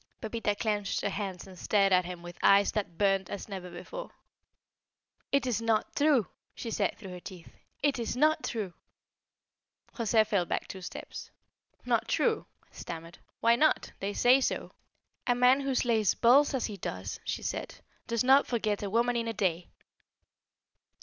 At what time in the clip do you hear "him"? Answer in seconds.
2.05-2.23